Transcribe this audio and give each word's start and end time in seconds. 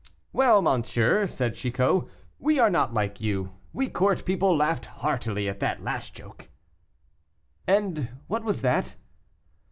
"Well, 0.33 0.63
monsieur," 0.63 1.27
said 1.27 1.53
Chicot, 1.53 2.05
"we 2.39 2.57
are 2.57 2.71
not 2.71 2.91
like 2.91 3.21
you, 3.21 3.51
we 3.71 3.87
court 3.87 4.25
people 4.25 4.57
laughed 4.57 4.87
heartily 4.87 5.47
at 5.47 5.59
the 5.59 5.77
last 5.79 6.15
joke." 6.15 6.49
"And 7.67 8.09
what 8.25 8.43
was 8.43 8.61
that?" 8.63 8.95